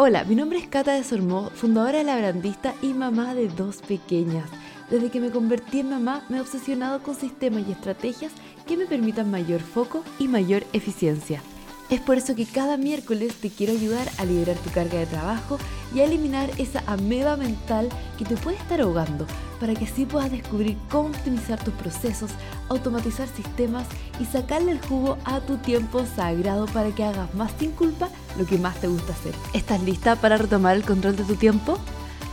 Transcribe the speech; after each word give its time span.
Hola, 0.00 0.22
mi 0.22 0.36
nombre 0.36 0.60
es 0.60 0.68
Cata 0.68 0.92
de 0.92 1.02
Sormó, 1.02 1.50
fundadora 1.50 1.98
de 1.98 2.04
La 2.04 2.16
Brandista 2.16 2.72
y 2.82 2.94
mamá 2.94 3.34
de 3.34 3.48
dos 3.48 3.78
pequeñas. 3.78 4.48
Desde 4.88 5.10
que 5.10 5.18
me 5.18 5.32
convertí 5.32 5.80
en 5.80 5.90
mamá 5.90 6.24
me 6.28 6.36
he 6.36 6.40
obsesionado 6.40 7.02
con 7.02 7.16
sistemas 7.16 7.64
y 7.66 7.72
estrategias 7.72 8.30
que 8.64 8.76
me 8.76 8.86
permitan 8.86 9.28
mayor 9.28 9.58
foco 9.60 10.04
y 10.20 10.28
mayor 10.28 10.62
eficiencia. 10.72 11.42
Es 11.90 12.00
por 12.00 12.18
eso 12.18 12.34
que 12.34 12.44
cada 12.44 12.76
miércoles 12.76 13.34
te 13.40 13.48
quiero 13.48 13.72
ayudar 13.72 14.06
a 14.18 14.26
liberar 14.26 14.56
tu 14.56 14.70
carga 14.70 14.98
de 14.98 15.06
trabajo 15.06 15.58
y 15.94 16.00
a 16.00 16.04
eliminar 16.04 16.50
esa 16.58 16.82
ameba 16.86 17.36
mental 17.38 17.88
que 18.18 18.26
te 18.26 18.36
puede 18.36 18.58
estar 18.58 18.82
ahogando 18.82 19.26
para 19.58 19.74
que 19.74 19.86
así 19.86 20.04
puedas 20.04 20.30
descubrir 20.30 20.76
cómo 20.90 21.08
optimizar 21.08 21.62
tus 21.64 21.72
procesos, 21.74 22.30
automatizar 22.68 23.26
sistemas 23.28 23.86
y 24.20 24.26
sacarle 24.26 24.72
el 24.72 24.84
jugo 24.86 25.16
a 25.24 25.40
tu 25.40 25.56
tiempo 25.56 26.04
sagrado 26.14 26.66
para 26.66 26.90
que 26.94 27.04
hagas 27.04 27.34
más 27.34 27.52
sin 27.58 27.70
culpa 27.70 28.10
lo 28.38 28.44
que 28.44 28.58
más 28.58 28.78
te 28.80 28.86
gusta 28.86 29.14
hacer. 29.14 29.34
¿Estás 29.54 29.82
lista 29.82 30.16
para 30.16 30.36
retomar 30.36 30.76
el 30.76 30.84
control 30.84 31.16
de 31.16 31.24
tu 31.24 31.36
tiempo? 31.36 31.78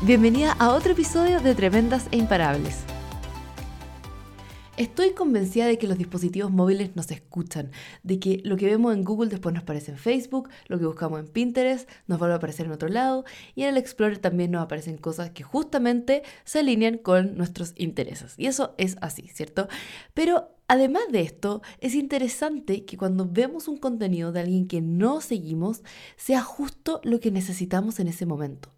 Bienvenida 0.02 0.58
a 0.60 0.72
otro 0.72 0.92
episodio 0.92 1.40
de 1.40 1.56
Tremendas 1.56 2.08
e 2.12 2.18
Imparables. 2.18 2.84
Estoy 4.78 5.12
convencida 5.12 5.68
de 5.68 5.78
que 5.78 5.88
los 5.88 5.98
dispositivos 5.98 6.52
móviles 6.52 6.98
nos 6.98 7.10
escuchan, 7.10 7.72
de 8.04 8.20
que 8.20 8.42
lo 8.44 8.58
que 8.58 8.66
vemos 8.66 8.94
en 8.94 9.06
Google 9.06 9.30
después 9.30 9.56
nos 9.56 9.64
aparece 9.64 9.92
en 9.92 9.98
Facebook, 9.98 10.50
lo 10.68 10.78
que 10.78 10.86
buscamos 10.86 11.22
en 11.22 11.28
Pinterest 11.28 11.90
nos 12.08 12.20
vuelve 12.20 12.34
a 12.34 12.38
aparecer 12.38 12.66
en 12.66 12.74
otro 12.74 12.90
lado 12.90 13.24
y 13.56 13.64
en 13.64 13.70
el 13.70 13.78
Explorer 13.78 14.18
también 14.18 14.52
nos 14.52 14.62
aparecen 14.62 14.98
cosas 14.98 15.30
que 15.30 15.44
justamente 15.44 16.24
se 16.44 16.60
alinean 16.60 16.98
con 16.98 17.38
nuestros 17.38 17.74
intereses. 17.78 18.34
Y 18.38 18.48
eso 18.48 18.76
es 18.78 18.98
así, 19.02 19.30
¿cierto? 19.34 19.70
Pero 20.14 20.52
Además 20.68 21.04
de 21.12 21.22
esto, 21.22 21.62
es 21.80 21.94
interesante 21.94 22.86
que 22.86 22.98
cuando 22.98 23.28
vemos 23.30 23.68
un 23.68 23.78
contenido 23.78 24.32
de 24.32 24.40
alguien 24.40 24.68
que 24.68 24.82
no 24.82 25.22
seguimos, 25.22 25.84
sea 26.16 26.42
justo 26.42 27.02
lo 27.04 27.20
que 27.20 27.30
necesitamos 27.30 28.00
en 28.00 28.08
ese 28.08 28.26
momento. 28.26 28.74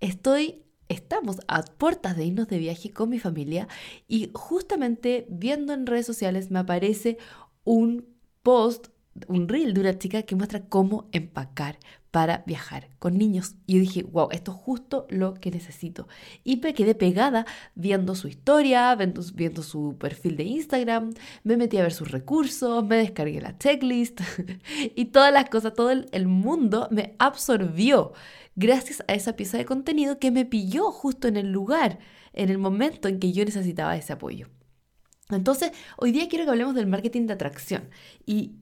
Estoy 0.00 0.64
estamos 0.88 1.38
a 1.48 1.62
puertas 1.62 2.16
de 2.16 2.26
irnos 2.26 2.48
de 2.48 2.58
viaje 2.58 2.92
con 2.92 3.08
mi 3.08 3.18
familia 3.18 3.68
y 4.08 4.30
justamente 4.34 5.26
viendo 5.28 5.72
en 5.72 5.86
redes 5.86 6.06
sociales 6.06 6.50
me 6.50 6.58
aparece 6.58 7.18
un 7.64 8.06
post, 8.42 8.88
un 9.28 9.48
reel 9.48 9.74
de 9.74 9.80
una 9.80 9.98
chica 9.98 10.22
que 10.22 10.36
muestra 10.36 10.66
cómo 10.68 11.08
empacar 11.12 11.78
para 12.14 12.44
viajar 12.46 12.90
con 13.00 13.18
niños. 13.18 13.56
Y 13.66 13.74
yo 13.74 13.80
dije, 13.80 14.02
wow, 14.04 14.28
esto 14.30 14.52
es 14.52 14.58
justo 14.58 15.04
lo 15.10 15.34
que 15.34 15.50
necesito. 15.50 16.06
Y 16.44 16.58
me 16.58 16.72
quedé 16.72 16.94
pegada 16.94 17.44
viendo 17.74 18.14
su 18.14 18.28
historia, 18.28 18.94
viendo, 18.94 19.20
su 19.64 19.96
perfil 19.98 20.36
de 20.36 20.44
Instagram, 20.44 21.12
me 21.42 21.56
metí 21.56 21.76
a 21.76 21.82
ver 21.82 21.92
sus 21.92 22.12
recursos, 22.12 22.86
me 22.86 22.98
descargué 22.98 23.40
la 23.40 23.58
checklist 23.58 24.20
y 24.94 25.06
todas 25.06 25.32
las 25.32 25.50
cosas, 25.50 25.74
todo 25.74 25.90
el 25.90 26.26
mundo 26.28 26.86
me 26.92 27.16
absorbió 27.18 28.12
gracias 28.56 29.02
a 29.08 29.14
esa 29.14 29.36
pieza 29.36 29.58
de 29.58 29.64
contenido 29.64 30.18
que 30.18 30.30
me 30.30 30.44
pilló 30.44 30.90
justo 30.90 31.28
en 31.28 31.36
el 31.36 31.50
lugar, 31.50 31.98
en 32.32 32.48
el 32.48 32.58
momento 32.58 33.08
en 33.08 33.18
que 33.18 33.32
yo 33.32 33.44
necesitaba 33.44 33.96
ese 33.96 34.12
apoyo. 34.12 34.48
Entonces, 35.30 35.72
hoy 35.96 36.12
día 36.12 36.28
quiero 36.28 36.44
que 36.44 36.50
hablemos 36.50 36.74
del 36.74 36.86
marketing 36.86 37.26
de 37.26 37.34
atracción 37.34 37.88
y 38.26 38.56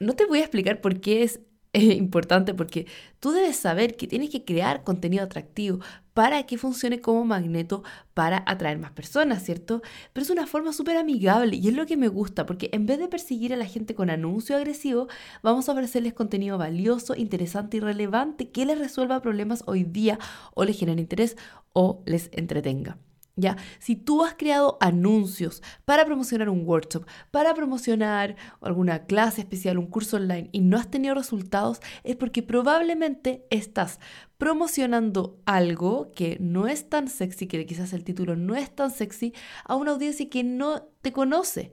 no 0.00 0.14
te 0.14 0.26
voy 0.26 0.40
a 0.40 0.42
explicar 0.42 0.80
por 0.80 1.00
qué 1.00 1.22
es 1.22 1.40
es 1.72 1.96
importante 1.96 2.54
porque 2.54 2.86
tú 3.18 3.30
debes 3.30 3.56
saber 3.56 3.96
que 3.96 4.06
tienes 4.06 4.30
que 4.30 4.44
crear 4.44 4.84
contenido 4.84 5.24
atractivo 5.24 5.80
para 6.12 6.44
que 6.44 6.58
funcione 6.58 7.00
como 7.00 7.24
magneto 7.24 7.82
para 8.12 8.44
atraer 8.46 8.78
más 8.78 8.92
personas, 8.92 9.42
¿cierto? 9.42 9.80
Pero 10.12 10.24
es 10.24 10.30
una 10.30 10.46
forma 10.46 10.72
súper 10.74 10.98
amigable 10.98 11.56
y 11.56 11.68
es 11.68 11.74
lo 11.74 11.86
que 11.86 11.96
me 11.96 12.08
gusta 12.08 12.44
porque 12.44 12.68
en 12.72 12.84
vez 12.84 12.98
de 12.98 13.08
perseguir 13.08 13.54
a 13.54 13.56
la 13.56 13.64
gente 13.66 13.94
con 13.94 14.10
anuncio 14.10 14.56
agresivo, 14.56 15.08
vamos 15.42 15.68
a 15.68 15.72
ofrecerles 15.72 16.12
contenido 16.12 16.58
valioso, 16.58 17.14
interesante 17.16 17.78
y 17.78 17.80
relevante 17.80 18.50
que 18.50 18.66
les 18.66 18.78
resuelva 18.78 19.22
problemas 19.22 19.64
hoy 19.66 19.84
día 19.84 20.18
o 20.54 20.64
les 20.64 20.78
genere 20.78 21.00
interés 21.00 21.36
o 21.72 22.02
les 22.04 22.28
entretenga. 22.32 22.98
¿Ya? 23.34 23.56
Si 23.78 23.96
tú 23.96 24.22
has 24.24 24.34
creado 24.34 24.76
anuncios 24.80 25.62
para 25.86 26.04
promocionar 26.04 26.50
un 26.50 26.68
workshop, 26.68 27.06
para 27.30 27.54
promocionar 27.54 28.36
alguna 28.60 29.06
clase 29.06 29.40
especial, 29.40 29.78
un 29.78 29.86
curso 29.86 30.18
online 30.18 30.50
y 30.52 30.60
no 30.60 30.76
has 30.76 30.90
tenido 30.90 31.14
resultados, 31.14 31.80
es 32.04 32.16
porque 32.16 32.42
probablemente 32.42 33.46
estás 33.48 34.00
promocionando 34.36 35.40
algo 35.46 36.12
que 36.12 36.36
no 36.40 36.68
es 36.68 36.90
tan 36.90 37.08
sexy, 37.08 37.46
que 37.46 37.64
quizás 37.64 37.94
el 37.94 38.04
título 38.04 38.36
no 38.36 38.54
es 38.54 38.74
tan 38.74 38.90
sexy, 38.90 39.32
a 39.64 39.76
una 39.76 39.92
audiencia 39.92 40.28
que 40.28 40.44
no 40.44 40.82
te 41.00 41.12
conoce. 41.12 41.72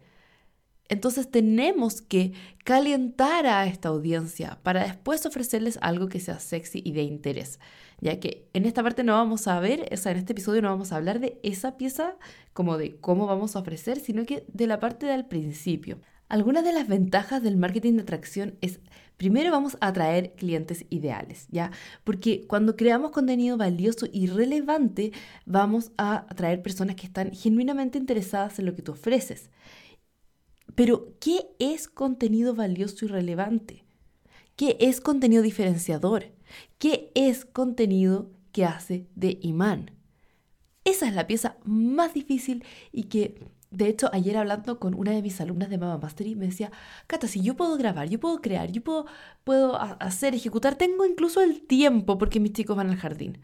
Entonces 0.88 1.30
tenemos 1.30 2.02
que 2.02 2.34
calentar 2.64 3.46
a 3.48 3.66
esta 3.68 3.90
audiencia 3.90 4.60
para 4.64 4.86
después 4.86 5.26
ofrecerles 5.26 5.78
algo 5.82 6.08
que 6.08 6.22
sea 6.22 6.40
sexy 6.40 6.82
y 6.84 6.94
de 6.94 7.04
interés 7.04 7.60
ya 8.02 8.20
que 8.20 8.48
en 8.54 8.66
esta 8.66 8.84
parte 8.84 9.04
no 9.04 9.14
vamos 9.14 9.48
a 9.48 9.60
ver, 9.60 9.90
o 9.92 9.98
sea, 9.98 10.12
en 10.12 10.20
este 10.20 10.34
episodio 10.34 10.62
no 10.62 10.70
vamos 10.70 10.92
a 10.92 10.98
hablar 10.98 11.20
de 11.20 11.40
esa 11.44 11.78
pieza 11.78 12.18
como 12.54 12.78
de 12.78 12.98
cómo 12.98 13.28
vamos 13.28 13.56
a 13.56 13.60
ofrecer, 13.60 14.00
sino 14.00 14.26
que 14.26 14.46
de 14.48 14.68
la 14.68 14.80
parte 14.80 15.06
del 15.06 15.26
principio. 15.26 16.00
Algunas 16.30 16.64
de 16.64 16.74
las 16.74 16.88
ventajas 16.88 17.42
del 17.42 17.58
marketing 17.58 17.94
de 17.94 18.04
atracción 18.04 18.56
es, 18.62 18.80
primero 19.18 19.52
vamos 19.52 19.78
a 19.82 19.88
atraer 19.88 20.34
clientes 20.34 20.86
ideales, 20.90 21.48
¿ya? 21.50 21.72
Porque 22.04 22.46
cuando 22.48 22.76
creamos 22.76 23.12
contenido 23.12 23.58
valioso 23.58 24.08
y 24.12 24.28
relevante, 24.28 25.12
vamos 25.46 25.92
a 25.98 26.26
atraer 26.30 26.62
personas 26.62 26.96
que 26.96 27.08
están 27.08 27.32
genuinamente 27.32 27.98
interesadas 27.98 28.60
en 28.60 28.68
lo 28.68 28.76
que 28.76 28.84
tú 28.84 28.92
ofreces. 28.92 29.50
Pero, 30.76 31.16
¿qué 31.20 31.48
es 31.58 31.88
contenido 31.88 32.54
valioso 32.54 33.06
y 33.06 33.08
relevante? 33.08 33.84
¿Qué 34.56 34.78
es 34.80 35.02
contenido 35.02 35.42
diferenciador? 35.42 36.26
¿Qué 36.78 37.12
es 37.16 37.46
contenido 37.46 38.30
que 38.52 38.66
hace 38.66 39.08
de 39.16 39.40
imán? 39.42 39.92
Esa 40.84 41.08
es 41.08 41.14
la 41.14 41.28
pieza 41.28 41.58
más 41.66 42.14
difícil 42.14 42.64
y 42.92 43.04
que, 43.04 43.44
de 43.72 43.88
hecho, 43.88 44.10
ayer 44.14 44.38
hablando 44.38 44.80
con 44.80 44.96
una 44.96 45.12
de 45.12 45.22
mis 45.22 45.40
alumnas 45.42 45.70
de 45.70 45.78
Mama 45.78 45.98
Mastery, 45.98 46.36
me 46.36 46.48
decía, 46.48 46.72
Cata, 47.08 47.28
si 47.28 47.42
yo 47.42 47.56
puedo 47.56 47.78
grabar, 47.78 48.10
yo 48.10 48.20
puedo 48.20 48.42
crear, 48.42 48.72
yo 48.72 48.84
puedo, 48.84 49.06
puedo 49.44 49.80
hacer, 49.80 50.34
ejecutar, 50.36 50.76
tengo 50.76 51.06
incluso 51.06 51.42
el 51.42 51.62
tiempo 51.62 52.18
porque 52.18 52.40
mis 52.40 52.54
chicos 52.54 52.76
van 52.78 52.90
al 52.90 52.98
jardín. 52.98 53.40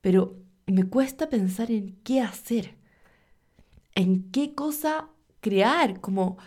Pero 0.00 0.36
me 0.66 0.84
cuesta 0.84 1.28
pensar 1.28 1.70
en 1.70 1.96
qué 2.04 2.20
hacer, 2.20 2.76
en 3.94 4.30
qué 4.30 4.54
cosa 4.54 5.08
crear, 5.40 6.00
como, 6.00 6.38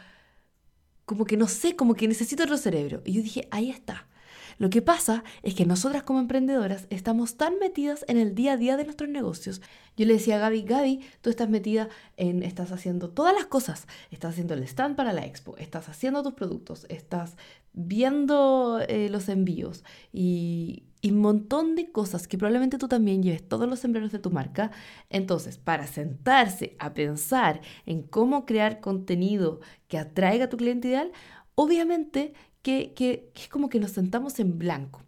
como 1.05 1.25
que 1.25 1.37
no 1.37 1.47
sé, 1.47 1.75
como 1.75 1.95
que 1.95 2.07
necesito 2.07 2.43
otro 2.43 2.57
cerebro. 2.57 3.01
Y 3.05 3.13
yo 3.13 3.21
dije, 3.21 3.47
ahí 3.51 3.69
está. 3.69 4.07
Lo 4.57 4.69
que 4.69 4.81
pasa 4.81 5.23
es 5.43 5.53
que 5.53 5.65
nosotras 5.65 6.03
como 6.03 6.19
emprendedoras 6.19 6.87
estamos 6.89 7.35
tan 7.35 7.59
metidas 7.59 8.03
en 8.07 8.17
el 8.17 8.35
día 8.35 8.53
a 8.53 8.57
día 8.57 8.77
de 8.77 8.85
nuestros 8.85 9.09
negocios. 9.09 9.61
Yo 9.95 10.05
le 10.05 10.13
decía 10.13 10.37
a 10.37 10.39
Gaby, 10.39 10.61
Gaby, 10.63 11.01
tú 11.21 11.29
estás 11.29 11.49
metida 11.49 11.89
en, 12.17 12.43
estás 12.43 12.71
haciendo 12.71 13.09
todas 13.09 13.33
las 13.33 13.45
cosas. 13.45 13.87
Estás 14.11 14.31
haciendo 14.31 14.53
el 14.53 14.63
stand 14.63 14.95
para 14.95 15.13
la 15.13 15.25
expo, 15.25 15.57
estás 15.57 15.89
haciendo 15.89 16.23
tus 16.23 16.33
productos, 16.33 16.85
estás 16.89 17.35
viendo 17.73 18.79
eh, 18.87 19.07
los 19.09 19.29
envíos 19.29 19.83
y, 20.11 20.83
un 21.03 21.21
montón 21.21 21.75
de 21.75 21.89
cosas 21.89 22.27
que 22.27 22.37
probablemente 22.37 22.77
tú 22.77 22.89
también 22.89 23.23
lleves 23.23 23.47
todos 23.47 23.69
los 23.69 23.79
sombreros 23.79 24.11
de 24.11 24.19
tu 24.19 24.29
marca. 24.29 24.71
Entonces, 25.09 25.57
para 25.57 25.87
sentarse 25.87 26.75
a 26.79 26.93
pensar 26.93 27.61
en 27.85 28.01
cómo 28.03 28.45
crear 28.45 28.81
contenido 28.81 29.61
que 29.87 29.97
atraiga 29.97 30.45
a 30.45 30.49
tu 30.49 30.57
cliente 30.57 30.89
ideal, 30.89 31.13
obviamente 31.55 32.33
que, 32.61 33.31
es 33.35 33.47
como 33.49 33.69
que 33.69 33.79
nos 33.79 33.91
sentamos 33.91 34.39
en 34.39 34.57
blanco. 34.57 35.03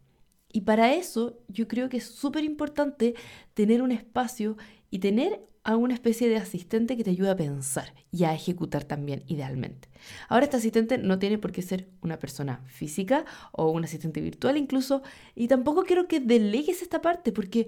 Y 0.51 0.61
para 0.61 0.93
eso 0.93 1.39
yo 1.47 1.67
creo 1.67 1.89
que 1.89 1.97
es 1.97 2.05
súper 2.05 2.43
importante 2.43 3.15
tener 3.53 3.81
un 3.81 3.91
espacio 3.91 4.57
y 4.89 4.99
tener 4.99 5.45
a 5.63 5.75
una 5.75 5.93
especie 5.93 6.29
de 6.29 6.37
asistente 6.37 6.97
que 6.97 7.03
te 7.03 7.11
ayude 7.11 7.29
a 7.29 7.35
pensar 7.35 7.93
y 8.11 8.23
a 8.23 8.33
ejecutar 8.33 8.85
también, 8.85 9.23
idealmente. 9.27 9.89
Ahora, 10.27 10.45
este 10.45 10.57
asistente 10.57 10.97
no 10.97 11.19
tiene 11.19 11.37
por 11.37 11.51
qué 11.51 11.61
ser 11.61 11.89
una 12.01 12.17
persona 12.17 12.63
física 12.67 13.25
o 13.51 13.69
un 13.69 13.83
asistente 13.83 14.21
virtual 14.21 14.57
incluso, 14.57 15.03
y 15.35 15.47
tampoco 15.47 15.83
quiero 15.83 16.07
que 16.07 16.19
delegues 16.21 16.81
esta 16.81 17.01
parte 17.01 17.31
porque, 17.31 17.67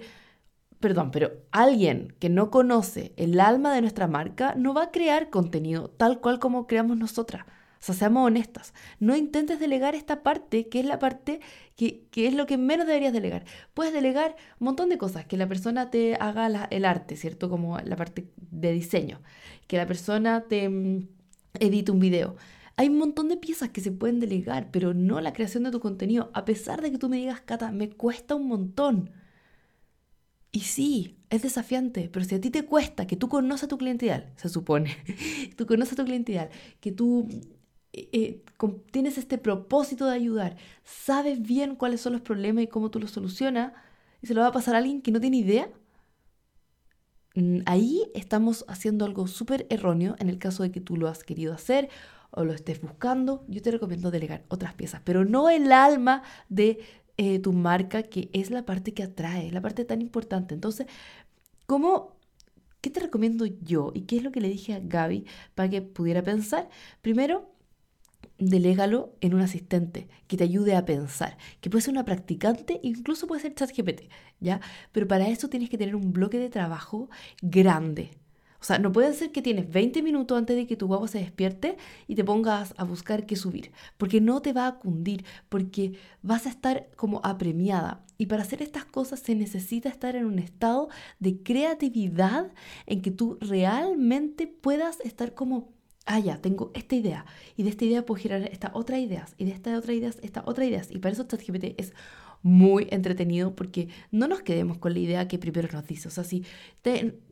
perdón, 0.80 1.10
pero 1.12 1.32
alguien 1.52 2.14
que 2.18 2.28
no 2.28 2.50
conoce 2.50 3.12
el 3.16 3.38
alma 3.38 3.74
de 3.74 3.82
nuestra 3.82 4.08
marca 4.08 4.54
no 4.56 4.74
va 4.74 4.84
a 4.84 4.90
crear 4.90 5.30
contenido 5.30 5.88
tal 5.90 6.20
cual 6.20 6.40
como 6.40 6.66
creamos 6.66 6.96
nosotras. 6.96 7.44
O 7.82 7.84
sea, 7.84 7.96
seamos 7.96 8.28
honestas. 8.28 8.74
No 9.00 9.16
intentes 9.16 9.58
delegar 9.58 9.96
esta 9.96 10.22
parte, 10.22 10.68
que 10.68 10.78
es 10.78 10.86
la 10.86 11.00
parte 11.00 11.40
que, 11.74 12.06
es 12.14 12.32
lo 12.32 12.46
que 12.46 12.56
menos 12.56 12.86
deberías 12.86 13.12
delegar. 13.12 13.44
Puedes 13.74 13.92
delegar 13.92 14.36
un 14.60 14.66
montón 14.66 14.88
de 14.88 14.98
cosas, 14.98 15.26
que 15.26 15.36
la 15.36 15.48
persona 15.48 15.90
te 15.90 16.14
haga 16.14 16.68
el 16.70 16.84
arte, 16.84 17.16
¿cierto? 17.16 17.50
Como 17.50 17.80
la 17.80 17.96
parte 17.96 18.28
de 18.36 18.72
diseño, 18.72 19.20
que 19.66 19.78
la 19.78 19.86
persona 19.86 20.42
te 20.42 20.68
mm, 20.68 21.08
edite 21.58 21.90
un 21.90 21.98
video. 21.98 22.36
Hay 22.76 22.88
un 22.88 22.98
montón 22.98 23.28
de 23.28 23.36
piezas 23.36 23.70
que 23.70 23.80
se 23.80 23.90
pueden 23.90 24.20
delegar, 24.20 24.70
pero 24.70 24.94
no 24.94 25.20
la 25.20 25.32
creación 25.32 25.64
de 25.64 25.72
tu 25.72 25.80
contenido. 25.80 26.30
A 26.34 26.44
pesar 26.44 26.82
de 26.82 26.92
que 26.92 26.98
tú 26.98 27.08
me 27.08 27.16
digas, 27.16 27.40
Cata, 27.40 27.72
me 27.72 27.90
cuesta 27.90 28.36
un 28.36 28.46
montón. 28.46 29.10
Y 30.52 30.60
sí, 30.60 31.18
es 31.30 31.42
desafiante, 31.42 32.08
pero 32.12 32.24
si 32.24 32.36
a 32.36 32.40
ti 32.40 32.50
te 32.50 32.64
cuesta 32.64 33.08
que 33.08 33.16
tú 33.16 33.28
conoces 33.28 33.64
a 33.64 33.68
tu 33.68 33.78
cliente 33.78 34.06
ideal, 34.06 34.32
se 34.36 34.48
supone, 34.48 34.96
tú 35.56 35.66
conoces 35.66 35.94
a 35.94 35.96
tu 35.96 36.04
cliente 36.04 36.48
que 36.78 36.92
tú 36.92 37.28
eh, 37.92 38.08
eh, 38.12 38.42
tienes 38.90 39.18
este 39.18 39.38
propósito 39.38 40.06
de 40.06 40.14
ayudar, 40.14 40.56
sabes 40.84 41.42
bien 41.42 41.76
cuáles 41.76 42.00
son 42.00 42.14
los 42.14 42.22
problemas 42.22 42.64
y 42.64 42.68
cómo 42.68 42.90
tú 42.90 42.98
los 43.00 43.10
solucionas, 43.10 43.72
y 44.22 44.26
se 44.26 44.34
lo 44.34 44.40
va 44.42 44.48
a 44.48 44.52
pasar 44.52 44.74
a 44.74 44.78
alguien 44.78 45.02
que 45.02 45.12
no 45.12 45.20
tiene 45.20 45.38
idea, 45.38 45.68
mm, 47.34 47.60
ahí 47.66 48.10
estamos 48.14 48.64
haciendo 48.68 49.04
algo 49.04 49.26
súper 49.26 49.66
erróneo 49.70 50.16
en 50.18 50.28
el 50.28 50.38
caso 50.38 50.62
de 50.62 50.70
que 50.70 50.80
tú 50.80 50.96
lo 50.96 51.08
has 51.08 51.24
querido 51.24 51.52
hacer 51.54 51.88
o 52.30 52.44
lo 52.44 52.52
estés 52.52 52.80
buscando. 52.80 53.44
Yo 53.48 53.62
te 53.62 53.70
recomiendo 53.70 54.10
delegar 54.10 54.44
otras 54.48 54.74
piezas, 54.74 55.02
pero 55.04 55.24
no 55.24 55.50
el 55.50 55.72
alma 55.72 56.22
de 56.48 56.80
eh, 57.16 57.38
tu 57.40 57.52
marca, 57.52 58.02
que 58.04 58.30
es 58.32 58.50
la 58.50 58.64
parte 58.64 58.94
que 58.94 59.02
atrae, 59.02 59.50
la 59.52 59.60
parte 59.60 59.84
tan 59.84 60.00
importante. 60.00 60.54
Entonces, 60.54 60.86
¿cómo, 61.66 62.16
¿qué 62.80 62.90
te 62.90 63.00
recomiendo 63.00 63.46
yo? 63.46 63.92
¿Y 63.94 64.02
qué 64.02 64.16
es 64.18 64.22
lo 64.24 64.32
que 64.32 64.40
le 64.40 64.48
dije 64.48 64.74
a 64.74 64.80
Gaby 64.80 65.26
para 65.54 65.70
que 65.70 65.82
pudiera 65.82 66.22
pensar? 66.22 66.68
Primero, 67.02 67.51
delégalo 68.48 69.14
en 69.20 69.34
un 69.34 69.40
asistente 69.40 70.08
que 70.26 70.36
te 70.36 70.44
ayude 70.44 70.76
a 70.76 70.84
pensar, 70.84 71.36
que 71.60 71.70
puede 71.70 71.82
ser 71.82 71.92
una 71.92 72.04
practicante, 72.04 72.80
incluso 72.82 73.26
puede 73.26 73.42
ser 73.42 73.54
ChatGPT, 73.54 74.02
¿ya? 74.40 74.60
Pero 74.92 75.08
para 75.08 75.28
eso 75.28 75.48
tienes 75.48 75.70
que 75.70 75.78
tener 75.78 75.96
un 75.96 76.12
bloque 76.12 76.38
de 76.38 76.50
trabajo 76.50 77.10
grande. 77.40 78.10
O 78.62 78.64
sea, 78.64 78.78
no 78.78 78.92
puede 78.92 79.12
ser 79.12 79.32
que 79.32 79.42
tienes 79.42 79.68
20 79.68 80.02
minutos 80.02 80.38
antes 80.38 80.54
de 80.54 80.68
que 80.68 80.76
tu 80.76 80.86
guagua 80.86 81.08
se 81.08 81.18
despierte 81.18 81.76
y 82.06 82.14
te 82.14 82.22
pongas 82.22 82.74
a 82.76 82.84
buscar 82.84 83.26
qué 83.26 83.34
subir, 83.34 83.72
porque 83.96 84.20
no 84.20 84.40
te 84.40 84.52
va 84.52 84.68
a 84.68 84.78
cundir, 84.78 85.24
porque 85.48 85.98
vas 86.22 86.46
a 86.46 86.50
estar 86.50 86.88
como 86.94 87.20
apremiada. 87.24 88.04
Y 88.18 88.26
para 88.26 88.42
hacer 88.42 88.62
estas 88.62 88.84
cosas 88.84 89.18
se 89.18 89.34
necesita 89.34 89.88
estar 89.88 90.14
en 90.14 90.26
un 90.26 90.38
estado 90.38 90.90
de 91.18 91.42
creatividad 91.42 92.52
en 92.86 93.02
que 93.02 93.10
tú 93.10 93.36
realmente 93.40 94.46
puedas 94.46 95.00
estar 95.00 95.34
como 95.34 95.72
ah, 96.06 96.18
ya, 96.18 96.40
tengo 96.40 96.70
esta 96.74 96.94
idea, 96.94 97.24
y 97.56 97.62
de 97.62 97.70
esta 97.70 97.84
idea 97.84 98.04
puedo 98.04 98.20
girar 98.20 98.42
esta 98.42 98.70
otra 98.74 98.98
idea, 98.98 99.26
y 99.38 99.44
de 99.44 99.52
esta 99.52 99.76
otra 99.76 99.92
idea, 99.92 100.10
esta 100.22 100.42
otra 100.46 100.64
idea. 100.64 100.82
Y 100.90 100.98
para 100.98 101.12
eso 101.12 101.24
ChatGPT 101.24 101.74
es 101.78 101.92
muy 102.42 102.88
entretenido 102.90 103.54
porque 103.54 103.88
no 104.10 104.26
nos 104.28 104.42
quedemos 104.42 104.78
con 104.78 104.92
la 104.92 104.98
idea 104.98 105.28
que 105.28 105.38
primero 105.38 105.68
nos 105.72 105.86
dice. 105.86 106.08
O 106.08 106.10
sea, 106.10 106.24
si, 106.24 106.44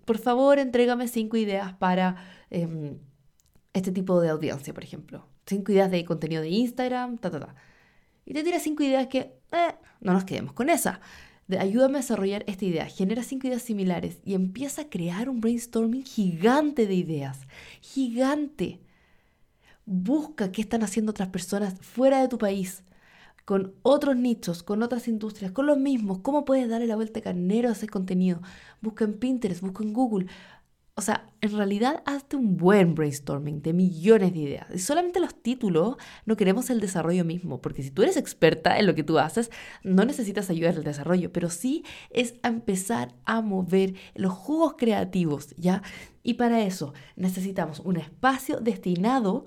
por 0.05 0.19
favor, 0.19 0.58
entrégame 0.58 1.08
cinco 1.08 1.37
ideas 1.37 1.72
para 1.75 2.17
em, 2.50 2.99
este 3.72 3.93
tipo 3.93 4.20
de 4.20 4.28
audiencia, 4.31 4.72
por 4.72 4.84
ejemplo. 4.84 5.26
Cinco 5.46 5.72
ideas 5.72 5.90
de 5.90 6.05
contenido 6.05 6.43
de 6.43 6.50
Instagram, 6.50 7.19
ta, 7.19 7.31
ta, 7.31 7.40
ta. 7.40 7.55
Y 8.25 8.34
te 8.34 8.44
tira 8.44 8.61
cinco 8.61 8.84
ideas 8.84 9.08
que, 9.08 9.40
eh, 9.50 9.75
no 10.00 10.12
nos 10.12 10.25
quedemos 10.25 10.52
con 10.52 10.70
esa 10.70 11.00
ayúdame 11.58 11.99
a 11.99 12.00
desarrollar 12.02 12.44
esta 12.47 12.64
idea, 12.64 12.87
genera 12.87 13.23
cinco 13.23 13.47
ideas 13.47 13.62
similares 13.62 14.19
y 14.25 14.35
empieza 14.35 14.82
a 14.82 14.91
crear 14.91 15.29
un 15.29 15.41
brainstorming 15.41 16.05
gigante 16.05 16.87
de 16.87 16.94
ideas, 16.94 17.41
gigante. 17.81 18.81
Busca 19.87 20.52
qué 20.52 20.61
están 20.62 20.82
haciendo 20.82 21.11
otras 21.11 21.29
personas 21.29 21.75
fuera 21.81 22.20
de 22.20 22.29
tu 22.29 22.38
país, 22.38 22.85
con 23.44 23.75
otros 23.82 24.17
nichos, 24.17 24.62
con 24.62 24.82
otras 24.82 25.08
industrias, 25.08 25.50
con 25.52 25.67
los 25.67 25.79
mismos. 25.79 26.20
¿Cómo 26.20 26.44
puedes 26.44 26.69
darle 26.69 26.87
la 26.87 26.97
vuelta 26.97 27.20
carnero 27.20 27.69
a 27.69 27.73
ese 27.73 27.88
contenido? 27.88 28.41
Busca 28.81 29.05
en 29.05 29.14
Pinterest, 29.14 29.62
busca 29.62 29.82
en 29.82 29.93
Google. 29.93 30.26
O 30.95 31.03
sea, 31.03 31.31
en 31.41 31.57
realidad 31.57 32.03
hazte 32.05 32.37
un 32.37 32.57
buen 32.57 32.95
brainstorming 32.95 33.63
de 33.63 33.73
millones 33.73 34.33
de 34.33 34.39
ideas. 34.39 34.67
Y 34.75 34.79
solamente 34.79 35.21
los 35.21 35.35
títulos 35.35 35.97
no 36.27 36.37
queremos 36.37 36.69
el 36.69 36.81
desarrollo 36.81 37.25
mismo, 37.25 37.61
porque 37.61 37.83
si 37.83 37.91
tú 37.91 38.03
eres 38.03 38.17
experta 38.17 38.79
en 38.79 38.87
lo 38.87 38.95
que 38.95 39.05
tú 39.05 39.19
haces, 39.19 39.51
no 39.83 40.05
necesitas 40.05 40.51
ayuda 40.51 40.71
en 40.71 40.77
el 40.77 40.85
desarrollo, 40.85 41.33
pero 41.33 41.49
sí 41.49 41.85
es 42.11 42.35
empezar 42.43 43.15
a 43.25 43.41
mover 43.41 43.95
los 44.15 44.33
jugos 44.33 44.75
creativos, 44.77 45.55
¿ya? 45.57 45.83
Y 46.23 46.35
para 46.35 46.63
eso 46.63 46.93
necesitamos 47.17 47.81
un 47.81 47.97
espacio 47.97 48.61
destinado 48.61 49.47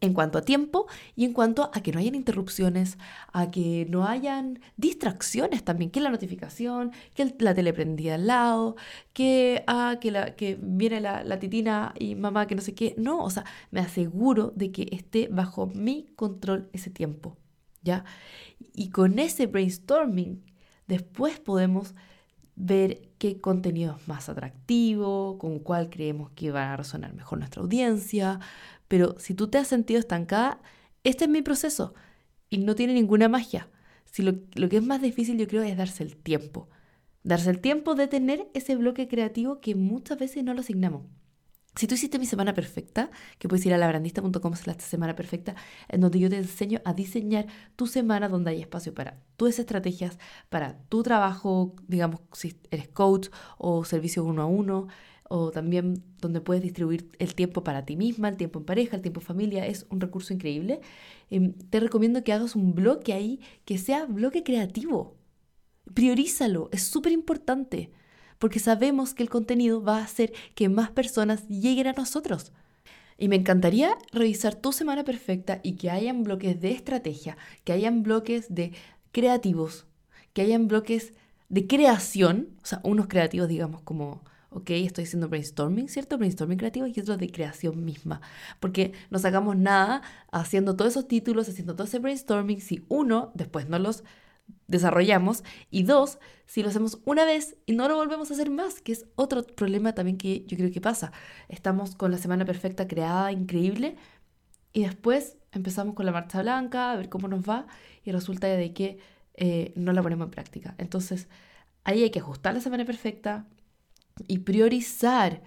en 0.00 0.14
cuanto 0.14 0.38
a 0.38 0.42
tiempo 0.42 0.86
y 1.16 1.24
en 1.24 1.32
cuanto 1.32 1.70
a 1.72 1.80
que 1.82 1.92
no 1.92 1.98
hayan 1.98 2.14
interrupciones, 2.14 2.98
a 3.32 3.50
que 3.50 3.86
no 3.88 4.06
hayan 4.06 4.60
distracciones 4.76 5.64
también, 5.64 5.90
que 5.90 6.00
la 6.00 6.10
notificación, 6.10 6.92
que 7.14 7.34
la 7.38 7.54
tele 7.54 7.72
prendida 7.72 8.14
al 8.14 8.26
lado, 8.26 8.76
que, 9.12 9.64
ah, 9.66 9.96
que, 10.00 10.10
la, 10.10 10.36
que 10.36 10.58
viene 10.60 11.00
la, 11.00 11.24
la, 11.24 11.38
titina 11.38 11.94
y 11.98 12.14
mamá 12.14 12.46
que 12.46 12.54
no 12.54 12.62
sé 12.62 12.74
qué. 12.74 12.94
No, 12.98 13.24
o 13.24 13.30
sea, 13.30 13.44
me 13.70 13.80
aseguro 13.80 14.52
de 14.56 14.72
que 14.72 14.88
esté 14.92 15.28
bajo 15.28 15.66
mi 15.66 16.06
control 16.16 16.68
ese 16.72 16.90
tiempo, 16.90 17.36
¿ya? 17.82 18.04
Y 18.74 18.90
con 18.90 19.18
ese 19.18 19.46
brainstorming, 19.46 20.44
después 20.86 21.40
podemos 21.40 21.94
ver 22.56 23.10
qué 23.18 23.40
contenido 23.40 23.96
es 23.98 24.06
más 24.06 24.28
atractivo, 24.28 25.38
con 25.38 25.60
cuál 25.60 25.88
creemos 25.88 26.30
que 26.32 26.50
va 26.50 26.72
a 26.72 26.76
resonar 26.76 27.14
mejor 27.14 27.38
nuestra 27.38 27.62
audiencia, 27.62 28.38
pero 28.90 29.14
si 29.20 29.34
tú 29.34 29.46
te 29.46 29.56
has 29.56 29.68
sentido 29.68 30.00
estancada, 30.00 30.60
este 31.04 31.26
es 31.26 31.30
mi 31.30 31.42
proceso 31.42 31.94
y 32.48 32.58
no 32.58 32.74
tiene 32.74 32.92
ninguna 32.92 33.28
magia. 33.28 33.68
Si 34.04 34.24
lo, 34.24 34.32
que 34.68 34.78
es 34.78 34.82
más 34.82 35.00
difícil 35.00 35.38
yo 35.38 35.46
creo 35.46 35.62
es 35.62 35.76
darse 35.76 36.02
el 36.02 36.16
tiempo. 36.16 36.68
Darse 37.22 37.50
el 37.50 37.60
tiempo 37.60 37.94
de 37.94 38.08
tener 38.08 38.50
ese 38.52 38.74
bloque 38.74 39.06
creativo 39.06 39.60
que 39.60 39.76
muchas 39.76 40.18
veces 40.18 40.42
no 40.42 40.54
lo 40.54 40.60
asignamos. 40.62 41.04
Si 41.76 41.86
tú 41.86 41.94
hiciste 41.94 42.18
mi 42.18 42.26
semana 42.26 42.52
perfecta, 42.52 43.12
que 43.38 43.48
puedes 43.48 43.64
ir 43.64 43.74
a 43.74 43.78
labrandista.com 43.78 44.54
la 44.64 44.74
semana 44.80 45.14
perfecta, 45.14 45.54
en 45.88 46.00
donde 46.00 46.18
yo 46.18 46.28
te 46.28 46.38
enseño 46.38 46.80
a 46.84 46.92
diseñar 46.92 47.46
tu 47.76 47.86
semana 47.86 48.28
donde 48.28 48.50
hay 48.50 48.60
espacio 48.60 48.92
para 48.92 49.22
tus 49.36 49.56
estrategias, 49.60 50.18
para 50.48 50.80
tu 50.88 51.04
trabajo, 51.04 51.76
digamos, 51.86 52.22
si 52.32 52.58
eres 52.72 52.88
coach 52.88 53.28
o 53.56 53.84
servicio 53.84 54.24
uno 54.24 54.42
a 54.42 54.46
uno, 54.46 54.88
o 55.32 55.52
también 55.52 56.02
donde 56.20 56.40
puedes 56.40 56.60
distribuir 56.60 57.08
el 57.20 57.36
tiempo 57.36 57.62
para 57.62 57.84
ti 57.84 57.94
misma, 57.94 58.28
el 58.28 58.36
tiempo 58.36 58.58
en 58.58 58.64
pareja, 58.64 58.96
el 58.96 59.02
tiempo 59.02 59.20
en 59.20 59.26
familia, 59.26 59.64
es 59.64 59.86
un 59.88 60.00
recurso 60.00 60.34
increíble. 60.34 60.80
Em, 61.30 61.52
te 61.52 61.78
recomiendo 61.78 62.24
que 62.24 62.32
hagas 62.32 62.56
un 62.56 62.74
bloque 62.74 63.12
ahí 63.12 63.38
que 63.64 63.78
sea 63.78 64.06
bloque 64.06 64.42
creativo. 64.42 65.14
Priorízalo, 65.94 66.68
es 66.72 66.82
súper 66.82 67.12
importante, 67.12 67.92
porque 68.40 68.58
sabemos 68.58 69.14
que 69.14 69.22
el 69.22 69.30
contenido 69.30 69.80
va 69.80 69.98
a 69.98 70.04
hacer 70.04 70.32
que 70.56 70.68
más 70.68 70.90
personas 70.90 71.46
lleguen 71.46 71.86
a 71.86 71.92
nosotros. 71.92 72.52
Y 73.16 73.28
me 73.28 73.36
encantaría 73.36 73.96
revisar 74.10 74.56
tu 74.56 74.72
semana 74.72 75.04
perfecta 75.04 75.60
y 75.62 75.76
que 75.76 75.90
hayan 75.90 76.24
bloques 76.24 76.60
de 76.60 76.72
estrategia, 76.72 77.36
que 77.62 77.72
hayan 77.72 78.02
bloques 78.02 78.52
de 78.52 78.72
creativos, 79.12 79.86
que 80.32 80.42
hayan 80.42 80.66
bloques 80.66 81.14
de 81.48 81.68
creación, 81.68 82.48
o 82.64 82.66
sea, 82.66 82.80
unos 82.82 83.06
creativos, 83.06 83.48
digamos, 83.48 83.82
como 83.82 84.24
ok, 84.50 84.70
estoy 84.70 85.04
haciendo 85.04 85.28
brainstorming, 85.28 85.88
¿cierto? 85.88 86.18
Brainstorming 86.18 86.58
creativo 86.58 86.86
y 86.86 87.00
otro 87.00 87.16
de 87.16 87.30
creación 87.30 87.84
misma, 87.84 88.20
porque 88.58 88.92
no 89.10 89.18
sacamos 89.18 89.56
nada 89.56 90.02
haciendo 90.32 90.76
todos 90.76 90.92
esos 90.92 91.08
títulos, 91.08 91.48
haciendo 91.48 91.74
todo 91.74 91.86
ese 91.86 91.98
brainstorming, 91.98 92.60
si 92.60 92.84
uno, 92.88 93.32
después 93.34 93.68
no 93.68 93.78
los 93.78 94.04
desarrollamos, 94.66 95.44
y 95.70 95.84
dos, 95.84 96.18
si 96.46 96.62
lo 96.62 96.68
hacemos 96.68 97.00
una 97.04 97.24
vez 97.24 97.56
y 97.66 97.72
no 97.72 97.88
lo 97.88 97.96
volvemos 97.96 98.30
a 98.30 98.34
hacer 98.34 98.50
más, 98.50 98.80
que 98.80 98.92
es 98.92 99.06
otro 99.14 99.44
problema 99.44 99.94
también 99.94 100.18
que 100.18 100.44
yo 100.46 100.56
creo 100.56 100.72
que 100.72 100.80
pasa. 100.80 101.12
Estamos 101.48 101.94
con 101.94 102.10
la 102.10 102.18
semana 102.18 102.44
perfecta 102.44 102.88
creada, 102.88 103.30
increíble, 103.32 103.96
y 104.72 104.82
después 104.84 105.36
empezamos 105.52 105.94
con 105.94 106.06
la 106.06 106.12
marcha 106.12 106.42
blanca, 106.42 106.92
a 106.92 106.96
ver 106.96 107.08
cómo 107.08 107.28
nos 107.28 107.48
va, 107.48 107.66
y 108.04 108.12
resulta 108.12 108.48
de 108.48 108.72
que 108.72 108.98
eh, 109.34 109.72
no 109.76 109.92
la 109.92 110.02
ponemos 110.02 110.26
en 110.26 110.30
práctica. 110.30 110.74
Entonces, 110.78 111.28
ahí 111.84 112.02
hay 112.02 112.10
que 112.10 112.18
ajustar 112.20 112.54
la 112.54 112.60
semana 112.60 112.84
perfecta, 112.84 113.46
y 114.26 114.38
priorizar 114.38 115.42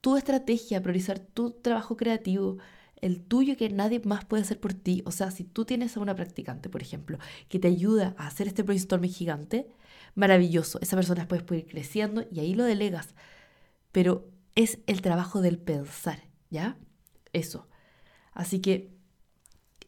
tu 0.00 0.16
estrategia, 0.16 0.82
priorizar 0.82 1.18
tu 1.18 1.50
trabajo 1.50 1.96
creativo, 1.96 2.58
el 3.00 3.22
tuyo 3.22 3.56
que 3.56 3.68
nadie 3.68 4.00
más 4.04 4.24
puede 4.24 4.42
hacer 4.42 4.60
por 4.60 4.72
ti. 4.72 5.02
O 5.04 5.10
sea, 5.10 5.30
si 5.30 5.44
tú 5.44 5.64
tienes 5.64 5.96
a 5.96 6.00
una 6.00 6.14
practicante, 6.14 6.68
por 6.68 6.82
ejemplo, 6.82 7.18
que 7.48 7.58
te 7.58 7.68
ayuda 7.68 8.14
a 8.16 8.26
hacer 8.26 8.46
este 8.46 8.62
brainstorming 8.62 9.12
gigante, 9.12 9.68
maravilloso. 10.14 10.78
Esa 10.80 10.96
persona 10.96 11.22
después 11.22 11.42
puede 11.42 11.62
ir 11.62 11.66
creciendo 11.66 12.24
y 12.30 12.40
ahí 12.40 12.54
lo 12.54 12.64
delegas. 12.64 13.14
Pero 13.92 14.28
es 14.54 14.78
el 14.86 15.02
trabajo 15.02 15.40
del 15.40 15.58
pensar, 15.58 16.22
¿ya? 16.50 16.78
Eso. 17.32 17.68
Así 18.32 18.60
que 18.60 18.96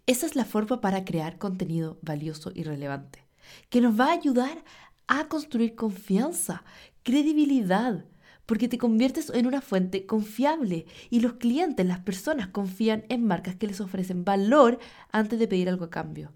esa 0.07 0.27
es 0.27 0.37
la 0.37 0.45
forma 0.45 0.81
para 0.81 1.05
crear 1.05 1.39
contenido 1.39 1.99
valioso 2.03 2.51
y 2.55 2.63
relevante, 2.63 3.27
que 3.69 3.81
nos 3.81 3.99
va 3.99 4.07
a 4.07 4.13
ayudar 4.13 4.65
a 5.07 5.29
construir 5.29 5.75
confianza, 5.75 6.65
credibilidad, 7.09 8.05
porque 8.45 8.69
te 8.69 8.77
conviertes 8.77 9.31
en 9.31 9.47
una 9.47 9.63
fuente 9.63 10.05
confiable 10.05 10.85
y 11.09 11.21
los 11.21 11.33
clientes, 11.35 11.87
las 11.87 12.01
personas 12.01 12.49
confían 12.49 13.05
en 13.09 13.25
marcas 13.25 13.57
que 13.57 13.67
les 13.67 13.81
ofrecen 13.81 14.27
valor 14.27 14.79
antes 15.11 15.39
de 15.39 15.49
pedir 15.49 15.71
algo 15.71 15.87
a 15.87 15.91
cambio. 15.91 16.33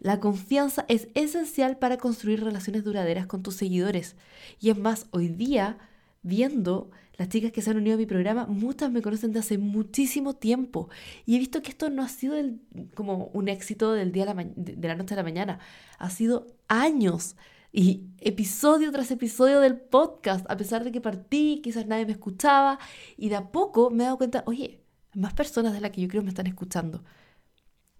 La 0.00 0.18
confianza 0.18 0.84
es 0.88 1.06
esencial 1.14 1.78
para 1.78 1.98
construir 1.98 2.42
relaciones 2.42 2.82
duraderas 2.82 3.28
con 3.28 3.44
tus 3.44 3.54
seguidores. 3.54 4.16
Y 4.58 4.70
es 4.70 4.76
más, 4.76 5.06
hoy 5.12 5.28
día, 5.28 5.78
viendo 6.22 6.90
las 7.16 7.28
chicas 7.28 7.52
que 7.52 7.62
se 7.62 7.70
han 7.70 7.76
unido 7.76 7.94
a 7.94 7.98
mi 7.98 8.06
programa, 8.06 8.46
muchas 8.46 8.90
me 8.90 9.02
conocen 9.02 9.30
de 9.30 9.38
hace 9.38 9.56
muchísimo 9.56 10.34
tiempo. 10.34 10.88
Y 11.26 11.36
he 11.36 11.38
visto 11.38 11.62
que 11.62 11.70
esto 11.70 11.90
no 11.90 12.02
ha 12.02 12.08
sido 12.08 12.34
como 12.96 13.26
un 13.34 13.46
éxito 13.46 13.92
del 13.92 14.10
día 14.10 14.26
de 14.34 14.88
la 14.88 14.96
noche 14.96 15.14
a 15.14 15.18
la 15.18 15.22
mañana. 15.22 15.60
Ha 15.96 16.10
sido 16.10 16.48
años 16.66 17.36
y 17.72 18.06
episodio 18.18 18.90
tras 18.92 19.10
episodio 19.10 19.60
del 19.60 19.78
podcast, 19.78 20.44
a 20.50 20.56
pesar 20.56 20.84
de 20.84 20.92
que 20.92 21.00
partí, 21.00 21.60
quizás 21.62 21.86
nadie 21.86 22.06
me 22.06 22.12
escuchaba, 22.12 22.78
y 23.16 23.28
de 23.28 23.36
a 23.36 23.50
poco 23.52 23.90
me 23.90 24.04
he 24.04 24.06
dado 24.06 24.18
cuenta, 24.18 24.42
oye, 24.46 24.80
más 25.14 25.34
personas 25.34 25.72
de 25.74 25.80
las 25.80 25.90
que 25.90 26.00
yo 26.02 26.08
creo 26.08 26.22
me 26.22 26.30
están 26.30 26.46
escuchando. 26.46 27.04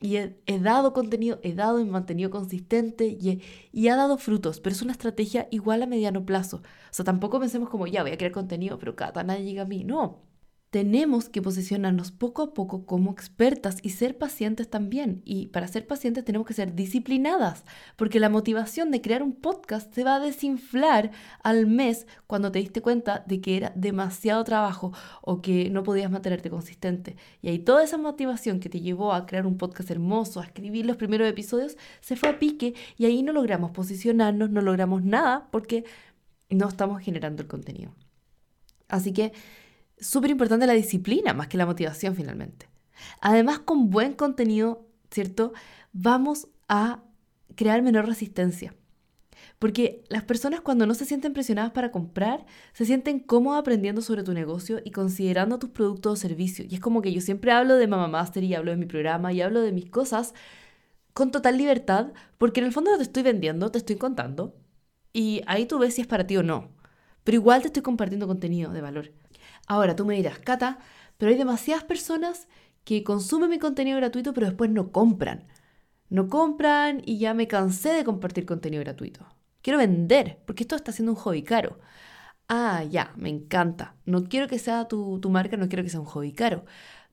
Y 0.00 0.16
he, 0.16 0.60
dado 0.60 0.92
contenido, 0.92 1.40
he 1.42 1.54
dado 1.54 1.80
y 1.80 1.84
mantenido 1.84 2.30
consistente 2.30 3.06
y, 3.20 3.42
y, 3.72 3.88
ha 3.88 3.96
dado 3.96 4.16
frutos, 4.16 4.60
pero 4.60 4.74
es 4.74 4.82
una 4.82 4.92
estrategia 4.92 5.48
igual 5.50 5.82
a 5.82 5.86
mediano 5.86 6.24
plazo. 6.24 6.58
O 6.58 6.92
sea, 6.92 7.04
tampoco 7.04 7.40
pensemos 7.40 7.68
como, 7.68 7.86
ya 7.88 8.02
voy 8.02 8.12
a 8.12 8.16
crear 8.16 8.32
contenido, 8.32 8.78
pero 8.78 8.94
cada 8.94 9.24
nadie 9.24 9.44
llega 9.44 9.62
a 9.62 9.64
mí. 9.66 9.82
No, 9.82 10.22
tenemos 10.70 11.30
que 11.30 11.40
posicionarnos 11.40 12.12
poco 12.12 12.42
a 12.42 12.54
poco 12.54 12.84
como 12.84 13.10
expertas 13.10 13.78
y 13.82 13.90
ser 13.90 14.18
pacientes 14.18 14.68
también. 14.68 15.22
Y 15.24 15.46
para 15.46 15.66
ser 15.66 15.86
pacientes 15.86 16.24
tenemos 16.24 16.46
que 16.46 16.52
ser 16.54 16.74
disciplinadas, 16.74 17.64
porque 17.96 18.20
la 18.20 18.28
motivación 18.28 18.90
de 18.90 19.00
crear 19.00 19.22
un 19.22 19.34
podcast 19.34 19.92
se 19.94 20.04
va 20.04 20.16
a 20.16 20.20
desinflar 20.20 21.10
al 21.42 21.66
mes 21.66 22.06
cuando 22.26 22.52
te 22.52 22.58
diste 22.58 22.82
cuenta 22.82 23.24
de 23.26 23.40
que 23.40 23.56
era 23.56 23.72
demasiado 23.76 24.44
trabajo 24.44 24.92
o 25.22 25.40
que 25.40 25.70
no 25.70 25.82
podías 25.82 26.10
mantenerte 26.10 26.50
consistente. 26.50 27.16
Y 27.40 27.48
ahí 27.48 27.58
toda 27.58 27.82
esa 27.82 27.96
motivación 27.96 28.60
que 28.60 28.68
te 28.68 28.80
llevó 28.80 29.14
a 29.14 29.24
crear 29.24 29.46
un 29.46 29.56
podcast 29.56 29.90
hermoso, 29.90 30.40
a 30.40 30.44
escribir 30.44 30.84
los 30.84 30.98
primeros 30.98 31.28
episodios, 31.28 31.78
se 32.00 32.16
fue 32.16 32.28
a 32.28 32.38
pique 32.38 32.74
y 32.98 33.06
ahí 33.06 33.22
no 33.22 33.32
logramos 33.32 33.70
posicionarnos, 33.70 34.50
no 34.50 34.60
logramos 34.60 35.02
nada 35.02 35.48
porque 35.50 35.84
no 36.50 36.68
estamos 36.68 37.00
generando 37.00 37.42
el 37.42 37.48
contenido. 37.48 37.94
Así 38.88 39.12
que 39.12 39.32
súper 40.00 40.30
importante 40.30 40.66
la 40.66 40.72
disciplina 40.72 41.34
más 41.34 41.48
que 41.48 41.58
la 41.58 41.66
motivación 41.66 42.14
finalmente. 42.14 42.68
Además, 43.20 43.60
con 43.60 43.90
buen 43.90 44.14
contenido, 44.14 44.86
¿cierto? 45.10 45.52
Vamos 45.92 46.48
a 46.68 47.02
crear 47.54 47.82
menor 47.82 48.06
resistencia. 48.06 48.74
Porque 49.58 50.04
las 50.08 50.22
personas 50.22 50.60
cuando 50.60 50.86
no 50.86 50.94
se 50.94 51.04
sienten 51.04 51.32
presionadas 51.32 51.72
para 51.72 51.90
comprar, 51.90 52.46
se 52.72 52.84
sienten 52.84 53.18
cómodas 53.18 53.60
aprendiendo 53.60 54.02
sobre 54.02 54.22
tu 54.22 54.32
negocio 54.32 54.80
y 54.84 54.92
considerando 54.92 55.58
tus 55.58 55.70
productos 55.70 56.12
o 56.12 56.16
servicios. 56.16 56.70
Y 56.70 56.76
es 56.76 56.80
como 56.80 57.02
que 57.02 57.12
yo 57.12 57.20
siempre 57.20 57.50
hablo 57.50 57.74
de 57.76 57.88
Mama 57.88 58.08
Master 58.08 58.44
y 58.44 58.54
hablo 58.54 58.70
de 58.70 58.76
mi 58.76 58.86
programa 58.86 59.32
y 59.32 59.40
hablo 59.40 59.60
de 59.60 59.72
mis 59.72 59.90
cosas 59.90 60.34
con 61.12 61.32
total 61.32 61.58
libertad, 61.58 62.12
porque 62.38 62.60
en 62.60 62.66
el 62.66 62.72
fondo 62.72 62.92
no 62.92 62.96
te 62.96 63.02
estoy 63.02 63.24
vendiendo, 63.24 63.70
te 63.72 63.78
estoy 63.78 63.96
contando. 63.96 64.54
Y 65.12 65.42
ahí 65.46 65.66
tú 65.66 65.78
ves 65.78 65.94
si 65.94 66.02
es 66.02 66.06
para 66.06 66.26
ti 66.26 66.36
o 66.36 66.44
no. 66.44 66.70
Pero 67.24 67.36
igual 67.36 67.62
te 67.62 67.66
estoy 67.68 67.82
compartiendo 67.82 68.28
contenido 68.28 68.72
de 68.72 68.80
valor. 68.80 69.12
Ahora 69.68 69.96
tú 69.96 70.06
me 70.06 70.16
dirás, 70.16 70.40
Cata, 70.40 70.80
pero 71.18 71.30
hay 71.32 71.38
demasiadas 71.38 71.84
personas 71.84 72.48
que 72.84 73.04
consumen 73.04 73.50
mi 73.50 73.60
contenido 73.60 73.98
gratuito 73.98 74.34
pero 74.34 74.48
después 74.48 74.70
no 74.70 74.92
compran. 74.92 75.46
No 76.10 76.28
compran 76.28 77.02
y 77.06 77.18
ya 77.18 77.34
me 77.34 77.48
cansé 77.48 77.90
de 77.90 78.04
compartir 78.04 78.46
contenido 78.46 78.82
gratuito. 78.82 79.26
Quiero 79.62 79.78
vender, 79.78 80.40
porque 80.46 80.64
esto 80.64 80.76
está 80.76 80.92
siendo 80.92 81.12
un 81.12 81.18
hobby 81.18 81.42
caro. 81.42 81.78
Ah, 82.48 82.84
ya, 82.84 83.12
me 83.16 83.28
encanta. 83.30 83.96
No 84.06 84.24
quiero 84.24 84.48
que 84.48 84.58
sea 84.58 84.88
tu, 84.88 85.20
tu 85.20 85.30
marca, 85.30 85.56
no 85.56 85.68
quiero 85.68 85.84
que 85.84 85.90
sea 85.90 86.00
un 86.00 86.06
hobby 86.06 86.32
caro. 86.32 86.64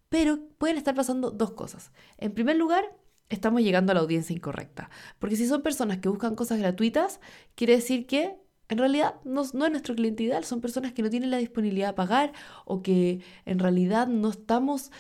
Pero 0.10 0.40
pueden 0.58 0.78
estar 0.78 0.96
pasando 0.96 1.32
dos 1.32 1.52
cosas. 1.54 1.92
En 2.18 2.34
primer 2.34 2.58
lugar, 2.58 2.86
estamos 3.30 3.62
llegando 3.62 3.92
a 3.92 3.96
la 3.96 4.02
audiencia 4.02 4.36
incorrecta. 4.36 4.90
Porque 5.20 5.36
si 5.38 5.48
son 5.48 5.62
personas 5.64 6.00
que 6.00 6.10
buscan 6.10 6.36
cosas 6.36 6.60
gratuitas, 6.60 7.20
quiere 7.56 7.76
decir 7.76 8.08
que 8.08 8.38
en 8.70 8.78
realidad 8.78 9.16
no, 9.24 9.42
es 9.42 9.54
nuestro 9.54 9.96
cliente 9.96 10.24
ideal, 10.24 10.44
son 10.44 10.62
personas 10.62 10.94
que 10.94 11.04
no 11.04 11.10
tienen 11.10 11.32
la 11.32 11.38
disponibilidad 11.38 11.90
a 11.90 11.96
pagar 11.96 12.34
o 12.66 12.82
que 12.82 13.22
en 13.46 13.60
realidad 13.60 14.08
no 14.08 14.30
estamos, 14.30 14.92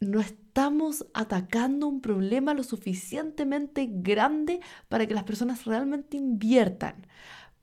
no 0.00 0.20
estamos 0.20 1.06
atacando 1.12 1.86
un 1.86 2.00
problema 2.00 2.54
lo 2.54 2.62
suficientemente 2.62 3.88
grande 3.90 4.60
para 4.88 5.06
que 5.06 5.14
las 5.14 5.24
personas 5.24 5.66
realmente 5.66 6.16
inviertan. 6.16 7.06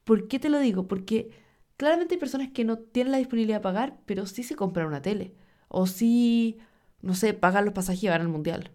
¿Por 0.04 0.28
qué 0.28 0.40
te 0.40 0.50
lo 0.50 0.60
digo? 0.60 0.88
Porque 0.88 1.32
claramente 1.78 2.16
hay 2.16 2.20
personas 2.20 2.52
que 2.52 2.64
no 2.64 2.78
tienen 2.78 3.12
la 3.12 3.18
disponibilidad 3.18 3.60
a 3.60 3.62
pagar, 3.62 4.00
pero 4.06 4.26
sí 4.28 4.44
se 4.44 4.56
compran 4.56 4.88
una 4.88 5.02
tele. 5.02 5.34
O 5.68 5.88
sí, 5.88 6.60
no 7.02 7.16
sé, 7.16 7.34
pagan 7.34 7.66
los 7.66 7.74
pasajes 7.74 8.04
y 8.04 8.08
van 8.08 8.22
al 8.22 8.30
mundial. 8.30 8.72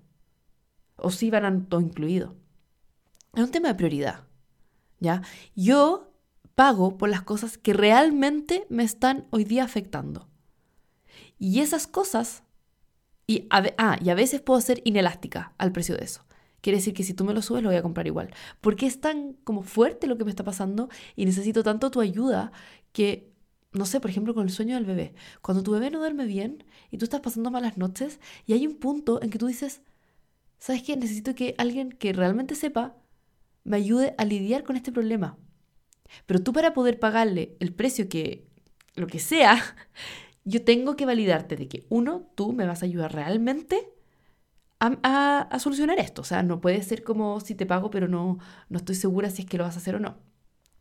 O 0.96 1.10
sí 1.10 1.30
van 1.30 1.44
a 1.44 1.68
todo 1.68 1.80
incluido. 1.80 2.36
Es 3.34 3.44
un 3.44 3.50
tema 3.50 3.68
de 3.68 3.74
prioridad. 3.76 4.26
¿Ya? 5.00 5.22
Yo 5.56 6.11
pago 6.54 6.98
por 6.98 7.08
las 7.08 7.22
cosas 7.22 7.58
que 7.58 7.72
realmente 7.72 8.66
me 8.68 8.84
están 8.84 9.26
hoy 9.30 9.44
día 9.44 9.64
afectando. 9.64 10.28
Y 11.38 11.60
esas 11.60 11.86
cosas, 11.86 12.42
y 13.26 13.46
a, 13.50 13.64
ah, 13.78 13.98
y 14.02 14.10
a 14.10 14.14
veces 14.14 14.40
puedo 14.40 14.60
ser 14.60 14.80
inelástica 14.84 15.54
al 15.58 15.72
precio 15.72 15.96
de 15.96 16.04
eso. 16.04 16.24
Quiere 16.60 16.78
decir 16.78 16.94
que 16.94 17.02
si 17.02 17.12
tú 17.12 17.24
me 17.24 17.34
lo 17.34 17.42
subes, 17.42 17.62
lo 17.62 17.70
voy 17.70 17.76
a 17.76 17.82
comprar 17.82 18.06
igual. 18.06 18.30
Porque 18.60 18.86
es 18.86 19.00
tan 19.00 19.32
como 19.44 19.62
fuerte 19.62 20.06
lo 20.06 20.16
que 20.16 20.24
me 20.24 20.30
está 20.30 20.44
pasando 20.44 20.88
y 21.16 21.24
necesito 21.24 21.64
tanto 21.64 21.90
tu 21.90 22.00
ayuda 22.00 22.52
que, 22.92 23.32
no 23.72 23.84
sé, 23.84 23.98
por 24.00 24.10
ejemplo, 24.10 24.32
con 24.32 24.44
el 24.44 24.52
sueño 24.52 24.76
del 24.76 24.84
bebé. 24.84 25.14
Cuando 25.40 25.64
tu 25.64 25.72
bebé 25.72 25.90
no 25.90 25.98
duerme 25.98 26.24
bien 26.24 26.64
y 26.92 26.98
tú 26.98 27.04
estás 27.04 27.20
pasando 27.20 27.50
malas 27.50 27.76
noches 27.78 28.20
y 28.46 28.52
hay 28.52 28.66
un 28.66 28.76
punto 28.76 29.20
en 29.22 29.30
que 29.30 29.38
tú 29.38 29.48
dices, 29.48 29.82
¿sabes 30.58 30.84
qué? 30.84 30.96
Necesito 30.96 31.34
que 31.34 31.56
alguien 31.58 31.90
que 31.90 32.12
realmente 32.12 32.54
sepa 32.54 32.94
me 33.64 33.76
ayude 33.78 34.14
a 34.16 34.24
lidiar 34.24 34.62
con 34.62 34.76
este 34.76 34.92
problema. 34.92 35.36
Pero 36.26 36.42
tú 36.42 36.52
para 36.52 36.74
poder 36.74 36.98
pagarle 36.98 37.56
el 37.60 37.72
precio 37.74 38.08
que, 38.08 38.46
lo 38.94 39.06
que 39.06 39.18
sea, 39.18 39.62
yo 40.44 40.64
tengo 40.64 40.96
que 40.96 41.06
validarte 41.06 41.56
de 41.56 41.68
que, 41.68 41.86
uno, 41.88 42.30
tú 42.34 42.52
me 42.52 42.66
vas 42.66 42.82
a 42.82 42.86
ayudar 42.86 43.14
realmente 43.14 43.92
a, 44.80 45.48
a, 45.50 45.58
solucionar 45.58 45.98
esto. 45.98 46.22
O 46.22 46.24
sea, 46.24 46.42
no 46.42 46.60
puede 46.60 46.82
ser 46.82 47.04
como 47.04 47.40
si 47.40 47.54
te 47.54 47.66
pago, 47.66 47.90
pero 47.90 48.08
no, 48.08 48.38
no 48.68 48.78
estoy 48.78 48.96
segura 48.96 49.30
si 49.30 49.42
es 49.42 49.48
que 49.48 49.58
lo 49.58 49.64
vas 49.64 49.76
a 49.76 49.78
hacer 49.78 49.94
o 49.96 50.00
no. 50.00 50.18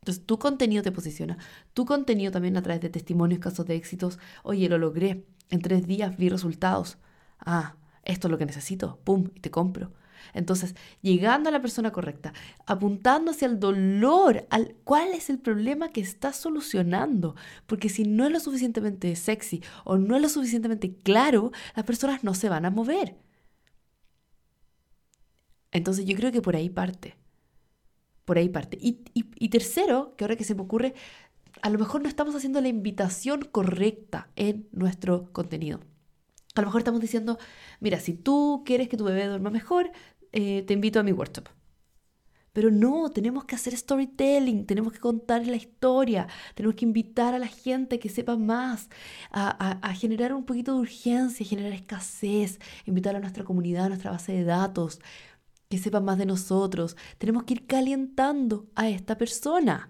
Entonces, 0.01 0.25
tu 0.25 0.39
contenido 0.39 0.81
te 0.83 0.91
posiciona. 0.91 1.38
Tu 1.73 1.85
contenido 1.85 2.31
también 2.31 2.57
a 2.57 2.63
través 2.63 2.81
de 2.81 2.89
testimonios, 2.89 3.39
casos 3.39 3.67
de 3.67 3.75
éxitos. 3.75 4.17
Oye, 4.43 4.67
lo 4.69 4.77
logré. 4.79 5.25
En 5.51 5.61
tres 5.61 5.85
días 5.85 6.17
vi 6.17 6.29
resultados. 6.29 6.97
Ah, 7.39 7.75
esto 8.03 8.27
es 8.27 8.31
lo 8.31 8.38
que 8.39 8.45
necesito. 8.47 9.00
Pum, 9.03 9.29
y 9.35 9.41
te 9.41 9.51
compro. 9.51 9.91
Entonces, 10.33 10.75
llegando 11.01 11.49
a 11.49 11.51
la 11.51 11.61
persona 11.61 11.91
correcta, 11.91 12.33
apuntando 12.65 13.31
hacia 13.31 13.47
el 13.47 13.59
dolor, 13.59 14.47
al 14.49 14.75
cuál 14.83 15.09
es 15.13 15.29
el 15.29 15.39
problema 15.39 15.89
que 15.89 16.01
estás 16.01 16.35
solucionando. 16.35 17.35
Porque 17.67 17.89
si 17.89 18.03
no 18.03 18.25
es 18.25 18.31
lo 18.31 18.39
suficientemente 18.39 19.15
sexy 19.15 19.63
o 19.83 19.97
no 19.97 20.15
es 20.15 20.21
lo 20.21 20.29
suficientemente 20.29 20.93
claro, 21.03 21.51
las 21.75 21.85
personas 21.85 22.23
no 22.23 22.33
se 22.33 22.49
van 22.49 22.65
a 22.65 22.69
mover. 22.69 23.15
Entonces 25.71 26.05
yo 26.05 26.15
creo 26.15 26.31
que 26.31 26.41
por 26.41 26.55
ahí 26.55 26.69
parte. 26.69 27.15
Por 28.25 28.37
ahí 28.37 28.49
parte. 28.49 28.77
Y, 28.79 29.01
y 29.13 29.49
tercero, 29.49 30.15
que 30.15 30.23
ahora 30.23 30.35
que 30.35 30.43
se 30.43 30.55
me 30.55 30.61
ocurre, 30.61 30.93
a 31.61 31.69
lo 31.69 31.79
mejor 31.79 32.01
no 32.01 32.09
estamos 32.09 32.35
haciendo 32.35 32.61
la 32.61 32.67
invitación 32.67 33.47
correcta 33.51 34.29
en 34.35 34.67
nuestro 34.71 35.31
contenido. 35.31 35.79
A 36.55 36.61
lo 36.61 36.67
mejor 36.67 36.81
estamos 36.81 36.99
diciendo, 36.99 37.37
mira, 37.79 37.99
si 37.99 38.13
tú 38.13 38.63
quieres 38.65 38.89
que 38.89 38.97
tu 38.97 39.05
bebé 39.05 39.25
duerma 39.25 39.49
mejor, 39.49 39.91
eh, 40.31 40.63
te 40.63 40.73
invito 40.73 41.00
a 41.00 41.03
mi 41.03 41.11
workshop. 41.11 41.50
Pero 42.53 42.69
no, 42.69 43.09
tenemos 43.11 43.45
que 43.45 43.55
hacer 43.55 43.75
storytelling, 43.77 44.65
tenemos 44.65 44.91
que 44.91 45.00
contar 45.00 45.47
la 45.47 45.55
historia, 45.55 46.27
tenemos 46.53 46.75
que 46.75 46.83
invitar 46.83 47.33
a 47.33 47.39
la 47.39 47.47
gente 47.47 47.97
que 47.97 48.09
sepa 48.09 48.35
más, 48.35 48.89
a, 49.31 49.93
generar 49.93 50.33
un 50.33 50.43
poquito 50.43 50.73
de 50.73 50.81
urgencia, 50.81 51.45
generar 51.45 51.71
escasez, 51.71 52.59
invitar 52.85 53.15
a 53.15 53.19
nuestra 53.19 53.45
comunidad, 53.45 53.85
a 53.85 53.89
nuestra 53.89 54.11
base 54.11 54.33
de 54.33 54.43
datos, 54.43 55.00
que 55.69 55.77
sepa 55.77 56.01
más 56.01 56.17
de 56.17 56.25
nosotros. 56.25 56.97
Tenemos 57.17 57.43
que 57.43 57.53
ir 57.53 57.67
calentando 57.67 58.67
a 58.75 58.89
esta 58.89 59.17
persona 59.17 59.89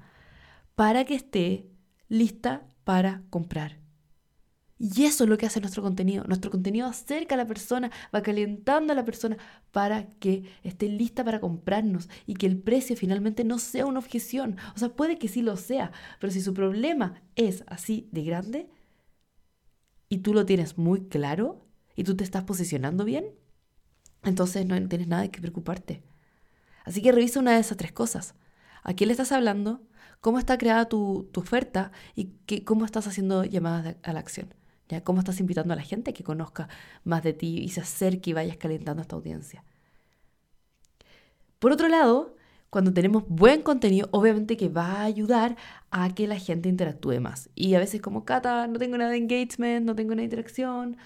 para 0.75 1.03
que 1.05 1.15
esté 1.15 1.67
lista 2.09 2.67
para 2.83 3.23
comprar. 3.31 3.80
Y 4.83 5.05
eso 5.05 5.25
es 5.25 5.29
lo 5.29 5.37
que 5.37 5.45
hace 5.45 5.59
nuestro 5.59 5.83
contenido. 5.83 6.23
Nuestro 6.23 6.49
contenido 6.49 6.87
acerca 6.87 7.35
a 7.35 7.37
la 7.37 7.45
persona, 7.45 7.91
va 8.13 8.23
calentando 8.23 8.93
a 8.93 8.95
la 8.95 9.05
persona 9.05 9.37
para 9.71 10.09
que 10.17 10.43
esté 10.63 10.89
lista 10.89 11.23
para 11.23 11.39
comprarnos 11.39 12.09
y 12.25 12.33
que 12.33 12.47
el 12.47 12.57
precio 12.57 12.95
finalmente 12.97 13.43
no 13.43 13.59
sea 13.59 13.85
una 13.85 13.99
objeción. 13.99 14.57
O 14.75 14.79
sea, 14.79 14.89
puede 14.89 15.19
que 15.19 15.27
sí 15.27 15.43
lo 15.43 15.55
sea, 15.55 15.91
pero 16.19 16.33
si 16.33 16.41
su 16.41 16.55
problema 16.55 17.21
es 17.35 17.63
así 17.67 18.09
de 18.11 18.23
grande 18.23 18.69
y 20.09 20.17
tú 20.17 20.33
lo 20.33 20.47
tienes 20.47 20.79
muy 20.79 21.01
claro 21.01 21.63
y 21.95 22.03
tú 22.03 22.15
te 22.17 22.23
estás 22.23 22.43
posicionando 22.45 23.05
bien, 23.05 23.25
entonces 24.23 24.65
no 24.65 24.75
tienes 24.87 25.07
nada 25.07 25.27
que 25.27 25.41
preocuparte. 25.41 26.01
Así 26.85 27.03
que 27.03 27.11
revisa 27.11 27.39
una 27.39 27.51
de 27.53 27.59
esas 27.59 27.77
tres 27.77 27.91
cosas. 27.91 28.33
¿A 28.81 28.95
quién 28.95 29.09
le 29.09 29.13
estás 29.13 29.31
hablando? 29.31 29.83
¿Cómo 30.21 30.39
está 30.39 30.57
creada 30.57 30.89
tu, 30.89 31.29
oferta? 31.35 31.91
¿Y 32.15 32.31
cómo 32.63 32.85
estás 32.85 33.05
haciendo 33.05 33.43
llamadas 33.43 33.97
a 34.01 34.13
la 34.13 34.19
acción? 34.19 34.55
¿Cómo 34.99 35.19
estás 35.19 35.39
invitando 35.39 35.71
a 35.73 35.77
la 35.77 35.83
gente 35.83 36.13
que 36.13 36.25
conozca 36.25 36.67
más 37.05 37.23
de 37.23 37.31
ti 37.31 37.59
y 37.59 37.69
se 37.69 37.79
acerque 37.79 38.31
y 38.31 38.33
vayas 38.33 38.57
calentando 38.57 38.99
a 38.99 39.03
esta 39.03 39.15
audiencia? 39.15 39.63
Por 41.59 41.71
otro 41.71 41.87
lado, 41.87 42.35
cuando 42.69 42.93
tenemos 42.93 43.23
buen 43.27 43.61
contenido, 43.61 44.09
obviamente 44.11 44.57
que 44.57 44.67
va 44.67 45.01
a 45.01 45.03
ayudar 45.03 45.55
a 45.91 46.13
que 46.13 46.27
la 46.27 46.37
gente 46.39 46.69
interactúe 46.69 47.19
más. 47.21 47.49
Y 47.55 47.75
a 47.75 47.79
veces 47.79 48.01
como, 48.01 48.25
Cata, 48.25 48.67
no 48.67 48.79
tengo 48.79 48.97
nada 48.97 49.11
de 49.11 49.17
engagement, 49.17 49.85
no 49.85 49.95
tengo 49.95 50.15
de 50.15 50.23
interacción. 50.23 50.97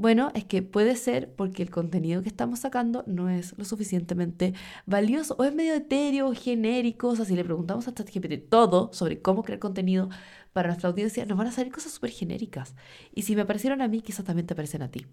Bueno, 0.00 0.32
es 0.34 0.46
que 0.46 0.62
puede 0.62 0.96
ser 0.96 1.34
porque 1.34 1.62
el 1.62 1.68
contenido 1.70 2.22
que 2.22 2.30
estamos 2.30 2.60
sacando 2.60 3.04
no 3.06 3.28
es 3.28 3.52
lo 3.58 3.66
suficientemente 3.66 4.54
valioso 4.86 5.36
o 5.38 5.44
es 5.44 5.54
medio 5.54 5.74
etéreo, 5.74 6.32
genérico. 6.32 7.08
O 7.08 7.16
sea, 7.16 7.26
si 7.26 7.36
le 7.36 7.44
preguntamos 7.44 7.86
a 7.86 7.92
ChatGPT 7.92 8.48
todo 8.48 8.90
sobre 8.94 9.20
cómo 9.20 9.42
crear 9.42 9.58
contenido 9.58 10.08
para 10.54 10.68
nuestra 10.68 10.88
audiencia, 10.88 11.26
nos 11.26 11.36
van 11.36 11.48
a 11.48 11.52
salir 11.52 11.70
cosas 11.70 11.92
súper 11.92 12.10
genéricas. 12.12 12.74
Y 13.14 13.22
si 13.22 13.36
me 13.36 13.42
aparecieron 13.42 13.82
a 13.82 13.88
mí, 13.88 14.00
quizás 14.00 14.24
también 14.24 14.46
te 14.46 14.54
aparecen 14.54 14.80
a 14.80 14.90
ti. 14.90 15.06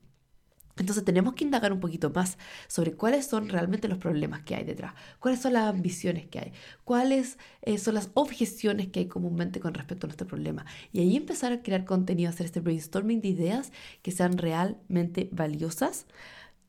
Entonces 0.77 1.03
tenemos 1.03 1.33
que 1.33 1.43
indagar 1.43 1.73
un 1.73 1.79
poquito 1.79 2.09
más 2.11 2.37
sobre 2.67 2.93
cuáles 2.93 3.25
son 3.25 3.49
realmente 3.49 3.87
los 3.87 3.97
problemas 3.97 4.41
que 4.43 4.55
hay 4.55 4.63
detrás, 4.63 4.93
cuáles 5.19 5.41
son 5.41 5.53
las 5.53 5.67
ambiciones 5.67 6.27
que 6.27 6.39
hay, 6.39 6.53
cuáles 6.83 7.37
eh, 7.61 7.77
son 7.77 7.95
las 7.95 8.09
objeciones 8.13 8.87
que 8.87 9.01
hay 9.01 9.07
comúnmente 9.07 9.59
con 9.59 9.73
respecto 9.73 10.05
a 10.05 10.09
nuestro 10.09 10.27
problema. 10.27 10.65
Y 10.91 10.99
ahí 10.99 11.15
empezar 11.15 11.51
a 11.51 11.61
crear 11.61 11.85
contenido, 11.85 12.29
hacer 12.29 12.45
este 12.45 12.59
brainstorming 12.59 13.21
de 13.21 13.29
ideas 13.29 13.71
que 14.01 14.11
sean 14.11 14.37
realmente 14.37 15.29
valiosas 15.31 16.05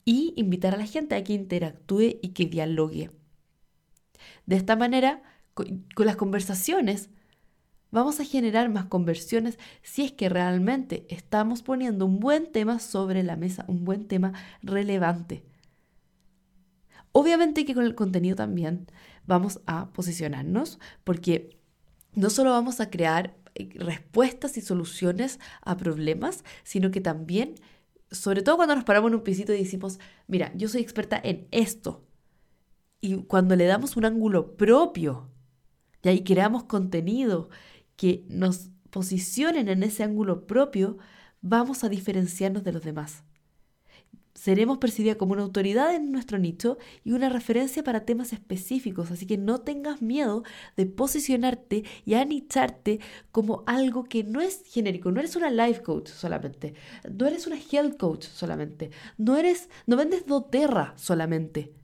y 0.05 0.33
invitar 0.37 0.75
a 0.75 0.79
la 0.79 0.87
gente 0.87 1.15
a 1.15 1.25
que 1.25 1.35
interactúe 1.35 2.19
y 2.23 2.31
que 2.31 2.47
dialogue. 2.47 3.11
De 4.47 4.57
esta 4.57 4.77
manera, 4.77 5.23
con, 5.55 5.87
con 5.95 6.07
las 6.07 6.17
conversaciones, 6.17 7.11
Vamos 7.91 8.21
a 8.21 8.25
generar 8.25 8.69
más 8.69 8.85
conversiones 8.85 9.59
si 9.83 10.05
es 10.05 10.13
que 10.13 10.29
realmente 10.29 11.07
estamos 11.09 11.63
poniendo 11.63 12.05
un 12.05 12.21
buen 12.21 12.53
tema 12.53 12.81
sobre 12.81 13.23
la 13.23 13.37
mesa, 13.37 13.65
un 13.67 13.85
buen 13.85 14.07
tema 14.07 14.33
relevante. 14.63 15.45
Obviamente 17.13 17.65
que 17.65 17.75
con 17.75 17.85
el 17.85 17.95
contenido 17.95 18.37
también 18.37 18.87
vamos 19.27 19.61
a 19.67 19.91
posicionarnos 19.91 20.79
porque 21.03 21.59
no 22.15 22.29
solo 22.29 22.51
vamos 22.51 22.81
a 22.81 22.91
crear 22.91 23.37
eh, 23.55 23.71
respuestas 23.77 24.59
y 24.59 24.61
soluciones 24.61 25.41
a 25.63 25.77
problemas, 25.77 26.45
sino 26.65 26.91
que 26.91 27.01
también, 27.01 27.55
sobre 28.11 28.43
todo 28.43 28.57
cuando 28.57 28.75
nos 28.75 28.85
paramos 28.85 29.09
en 29.09 29.17
un 29.17 29.23
pisito 29.23 29.55
y 29.55 29.59
decimos, 29.59 29.99
mira, 30.27 30.53
yo 30.55 30.69
soy 30.69 30.83
experta 30.83 31.19
en 31.23 31.49
esto. 31.53 32.05
Y 33.01 33.23
cuando 33.25 33.57
le 33.57 33.65
damos 33.65 33.97
un 33.97 34.05
ángulo 34.05 34.57
propio, 34.57 35.31
y 36.03 36.09
ahí 36.09 36.23
creamos 36.23 36.65
contenido 36.65 37.49
que 37.99 38.25
nos 38.29 38.71
posicionen 38.91 39.69
en 39.69 39.83
ese 39.83 40.05
ángulo 40.05 40.47
propio, 40.47 40.97
vamos 41.43 41.83
a 41.85 41.89
diferenciarnos 41.89 42.63
de 42.65 42.73
los 42.73 42.83
demás. 42.83 43.25
Seremos 44.35 44.79
percibidas 44.79 45.17
como 45.17 45.33
una 45.33 45.43
autoridad 45.43 45.93
en 45.97 46.13
nuestro 46.13 46.39
nicho 46.39 46.79
y 47.03 47.11
una 47.11 47.29
referencia 47.29 47.83
para 47.83 48.05
temas 48.05 48.33
específicos, 48.33 49.11
así 49.11 49.27
que 49.27 49.37
no 49.37 49.63
tengas 49.63 50.01
miedo 50.01 50.45
de 50.77 50.87
posicionarte 50.87 51.83
y 52.07 52.15
anicharte 52.15 53.01
como 53.33 53.65
algo 53.67 54.05
que 54.05 54.23
no 54.23 54.41
es 54.41 54.63
genérico, 54.65 55.11
no 55.11 55.19
eres 55.19 55.35
una 55.35 55.51
life 55.51 55.83
coach 55.83 56.09
solamente, 56.09 56.75
no 57.13 57.27
eres 57.27 57.49
una 57.49 57.59
health 57.59 57.97
coach 57.97 58.27
solamente, 58.27 58.91
no 59.17 59.37
eres 59.37 59.69
no 59.89 59.97
vendes 59.97 60.25
doTERRA 60.25 60.95
solamente. 60.97 61.78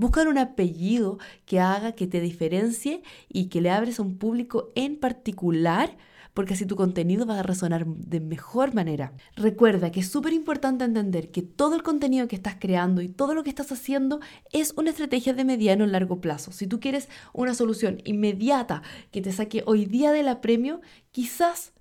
Buscar 0.00 0.28
un 0.28 0.38
apellido 0.38 1.18
que 1.44 1.60
haga 1.60 1.92
que 1.92 2.06
te 2.06 2.22
diferencie 2.22 3.02
y 3.28 3.50
que 3.50 3.60
le 3.60 3.68
abres 3.68 3.98
a 3.98 4.02
un 4.02 4.16
público 4.16 4.72
en 4.74 4.96
particular 4.96 5.98
porque 6.32 6.54
así 6.54 6.64
tu 6.64 6.74
contenido 6.74 7.26
va 7.26 7.40
a 7.40 7.42
resonar 7.42 7.84
de 7.84 8.18
mejor 8.18 8.72
manera. 8.72 9.12
Recuerda 9.36 9.92
que 9.92 10.00
es 10.00 10.08
súper 10.08 10.32
importante 10.32 10.84
entender 10.84 11.30
que 11.30 11.42
todo 11.42 11.74
el 11.74 11.82
contenido 11.82 12.28
que 12.28 12.36
estás 12.36 12.56
creando 12.58 13.02
y 13.02 13.10
todo 13.10 13.34
lo 13.34 13.44
que 13.44 13.50
estás 13.50 13.72
haciendo 13.72 14.20
es 14.52 14.72
una 14.78 14.88
estrategia 14.88 15.34
de 15.34 15.44
mediano 15.44 15.84
o 15.84 15.86
largo 15.86 16.22
plazo. 16.22 16.50
Si 16.50 16.66
tú 16.66 16.80
quieres 16.80 17.10
una 17.34 17.52
solución 17.52 18.00
inmediata 18.04 18.80
que 19.10 19.20
te 19.20 19.32
saque 19.32 19.64
hoy 19.66 19.84
día 19.84 20.12
de 20.12 20.22
la 20.22 20.40
premio, 20.40 20.80
quizás 21.10 21.74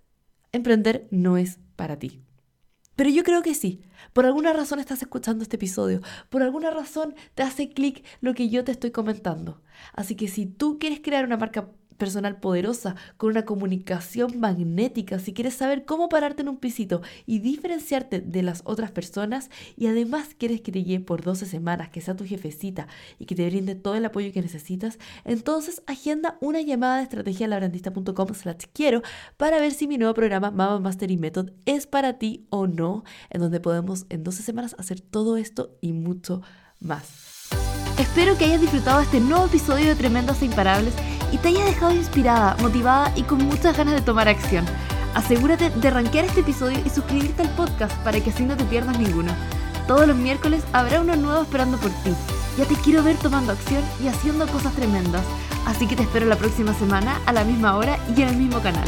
emprender 0.51 1.07
no 1.09 1.37
es 1.37 1.59
para 1.77 1.97
ti. 1.97 2.19
Pero 2.99 3.11
yo 3.11 3.23
creo 3.23 3.41
que 3.41 3.55
sí. 3.55 3.81
Por 4.11 4.25
alguna 4.25 4.51
razón 4.51 4.77
estás 4.77 5.01
escuchando 5.01 5.41
este 5.41 5.55
episodio. 5.55 6.01
Por 6.27 6.43
alguna 6.43 6.69
razón 6.69 7.15
te 7.33 7.43
hace 7.43 7.69
clic 7.69 8.03
lo 8.19 8.33
que 8.33 8.49
yo 8.49 8.65
te 8.65 8.73
estoy 8.73 8.91
comentando. 8.91 9.61
Así 9.93 10.15
que 10.15 10.27
si 10.27 10.45
tú 10.45 10.79
quieres 10.79 10.99
crear 10.99 11.23
una 11.23 11.37
marca 11.37 11.69
personal 11.99 12.39
poderosa, 12.39 12.95
con 13.17 13.29
una 13.29 13.45
comunicación 13.45 14.39
magnética, 14.39 15.19
si 15.19 15.33
quieres 15.33 15.53
saber 15.53 15.85
cómo 15.85 16.09
pararte 16.09 16.41
en 16.41 16.49
un 16.49 16.57
pisito 16.57 17.03
y 17.27 17.37
diferenciarte 17.37 18.21
de 18.21 18.41
las 18.41 18.63
otras 18.65 18.89
personas 18.89 19.51
y 19.77 19.85
además 19.85 20.29
quieres 20.35 20.61
que 20.61 20.71
te 20.71 20.79
guíe 20.79 20.99
por 20.99 21.21
12 21.21 21.45
semanas, 21.45 21.89
que 21.89 22.01
sea 22.01 22.15
tu 22.15 22.25
jefecita 22.25 22.87
y 23.19 23.25
que 23.25 23.35
te 23.35 23.47
brinde 23.47 23.75
todo 23.75 23.93
el 23.93 24.05
apoyo 24.05 24.31
que 24.31 24.41
necesitas, 24.41 24.97
entonces 25.25 25.83
agenda 25.85 26.37
una 26.41 26.61
llamada 26.61 26.97
de 26.97 27.03
estrategia 27.03 27.47
labrandista.com 27.47 28.33
slash 28.33 28.65
quiero 28.73 29.03
para 29.37 29.59
ver 29.59 29.73
si 29.73 29.87
mi 29.87 29.99
nuevo 29.99 30.15
programa 30.15 30.49
Mama 30.49 30.79
Mastery 30.79 31.17
Method 31.17 31.51
es 31.65 31.85
para 31.85 32.17
ti 32.17 32.47
o 32.49 32.65
no, 32.65 33.03
en 33.29 33.41
donde 33.41 33.59
podemos 33.59 34.05
en 34.09 34.23
12 34.23 34.41
semanas 34.41 34.75
hacer 34.79 35.01
todo 35.01 35.37
esto 35.37 35.77
y 35.81 35.93
mucho 35.93 36.41
más. 36.79 37.49
Espero 37.99 38.37
que 38.37 38.45
hayas 38.45 38.61
disfrutado 38.61 39.01
este 39.01 39.19
nuevo 39.19 39.45
episodio 39.47 39.87
de 39.87 39.95
Tremendas 39.95 40.41
e 40.41 40.45
Imparables 40.45 40.93
y 41.31 41.37
te 41.37 41.49
haya 41.49 41.65
dejado 41.65 41.93
inspirada, 41.93 42.55
motivada 42.61 43.11
y 43.15 43.23
con 43.23 43.39
muchas 43.39 43.77
ganas 43.77 43.95
de 43.95 44.01
tomar 44.01 44.27
acción. 44.27 44.65
Asegúrate 45.15 45.69
de 45.69 45.89
rankear 45.89 46.25
este 46.25 46.41
episodio 46.41 46.79
y 46.85 46.89
suscribirte 46.89 47.41
al 47.41 47.49
podcast 47.55 47.95
para 48.03 48.19
que 48.19 48.29
así 48.29 48.43
no 48.43 48.55
te 48.55 48.65
pierdas 48.65 48.99
ninguno. 48.99 49.31
Todos 49.87 50.07
los 50.07 50.17
miércoles 50.17 50.63
habrá 50.71 51.01
uno 51.01 51.15
nuevo 51.15 51.41
esperando 51.41 51.77
por 51.77 51.89
ti. 51.89 52.13
Ya 52.57 52.65
te 52.65 52.75
quiero 52.75 53.03
ver 53.03 53.17
tomando 53.17 53.53
acción 53.53 53.83
y 54.03 54.07
haciendo 54.07 54.47
cosas 54.47 54.73
tremendas. 54.73 55.23
Así 55.65 55.87
que 55.87 55.95
te 55.95 56.03
espero 56.03 56.25
la 56.25 56.35
próxima 56.35 56.73
semana 56.73 57.19
a 57.25 57.33
la 57.33 57.43
misma 57.43 57.75
hora 57.75 57.97
y 58.15 58.21
en 58.21 58.29
el 58.29 58.35
mismo 58.35 58.59
canal. 58.59 58.87